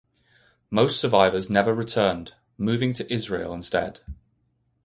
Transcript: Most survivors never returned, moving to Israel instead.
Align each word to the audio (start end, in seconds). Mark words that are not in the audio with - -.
Most 0.71 0.99
survivors 0.99 1.47
never 1.47 1.75
returned, 1.75 2.33
moving 2.57 2.91
to 2.93 3.13
Israel 3.13 3.53
instead. 3.53 3.99